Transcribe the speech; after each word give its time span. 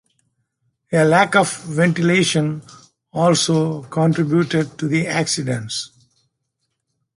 A 0.91 1.05
lack 1.05 1.35
of 1.35 1.57
ventilation 1.61 2.63
also 3.13 3.83
contributed 3.83 4.75
to 4.79 4.87
the 4.87 5.05
accidents. 5.05 5.91